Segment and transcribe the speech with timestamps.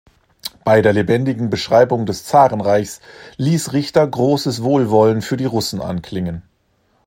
[0.63, 3.01] Bei der lebendigen Beschreibung des Zarenreichs
[3.37, 6.41] ließ Richter großes Wohlwollen für die Russen anklingen.